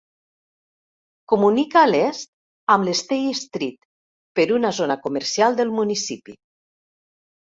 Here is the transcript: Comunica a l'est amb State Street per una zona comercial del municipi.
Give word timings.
Comunica 1.33 1.81
a 1.81 1.89
l'est 1.89 2.31
amb 2.75 2.89
State 3.01 3.33
Street 3.39 3.77
per 4.39 4.47
una 4.55 4.71
zona 4.79 4.97
comercial 5.05 5.59
del 5.61 5.75
municipi. 5.81 6.35